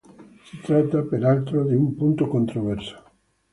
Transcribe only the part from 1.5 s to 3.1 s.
di un punto controverso.